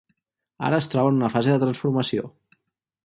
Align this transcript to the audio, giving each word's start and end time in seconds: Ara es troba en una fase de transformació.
Ara 0.69 0.79
es 0.83 0.87
troba 0.95 1.11
en 1.13 1.19
una 1.19 1.31
fase 1.35 1.53
de 1.57 1.63
transformació. 1.65 2.29